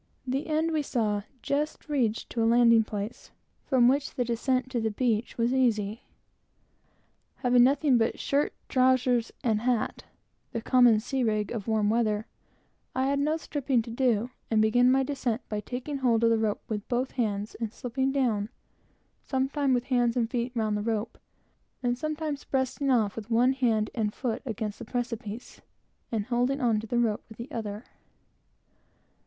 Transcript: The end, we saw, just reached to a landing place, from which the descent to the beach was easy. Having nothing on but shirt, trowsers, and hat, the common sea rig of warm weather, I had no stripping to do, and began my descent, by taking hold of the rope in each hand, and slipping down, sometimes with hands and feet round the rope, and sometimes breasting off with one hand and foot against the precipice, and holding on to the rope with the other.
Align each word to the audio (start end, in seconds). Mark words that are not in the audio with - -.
The 0.25 0.47
end, 0.47 0.71
we 0.71 0.81
saw, 0.81 1.21
just 1.43 1.87
reached 1.87 2.31
to 2.31 2.41
a 2.41 2.45
landing 2.45 2.83
place, 2.83 3.29
from 3.67 3.87
which 3.87 4.15
the 4.15 4.25
descent 4.25 4.71
to 4.71 4.81
the 4.81 4.89
beach 4.89 5.37
was 5.37 5.53
easy. 5.53 6.01
Having 7.35 7.63
nothing 7.63 7.91
on 7.91 7.97
but 7.99 8.17
shirt, 8.19 8.55
trowsers, 8.67 9.31
and 9.43 9.61
hat, 9.61 10.05
the 10.53 10.59
common 10.63 10.99
sea 10.99 11.21
rig 11.23 11.51
of 11.51 11.67
warm 11.67 11.91
weather, 11.91 12.25
I 12.95 13.05
had 13.05 13.19
no 13.19 13.37
stripping 13.37 13.83
to 13.83 13.89
do, 13.91 14.31
and 14.49 14.59
began 14.59 14.89
my 14.91 15.03
descent, 15.03 15.47
by 15.49 15.59
taking 15.59 15.99
hold 15.99 16.23
of 16.23 16.31
the 16.31 16.37
rope 16.39 16.63
in 16.71 16.81
each 16.91 17.11
hand, 17.11 17.55
and 17.59 17.71
slipping 17.71 18.11
down, 18.11 18.49
sometimes 19.23 19.75
with 19.75 19.83
hands 19.83 20.17
and 20.17 20.27
feet 20.27 20.51
round 20.55 20.75
the 20.75 20.81
rope, 20.81 21.19
and 21.83 21.95
sometimes 21.95 22.43
breasting 22.43 22.89
off 22.89 23.15
with 23.15 23.29
one 23.29 23.53
hand 23.53 23.91
and 23.93 24.15
foot 24.15 24.41
against 24.47 24.79
the 24.79 24.85
precipice, 24.85 25.61
and 26.11 26.25
holding 26.25 26.59
on 26.59 26.79
to 26.79 26.87
the 26.87 26.97
rope 26.97 27.23
with 27.29 27.37
the 27.37 27.51
other. 27.51 27.83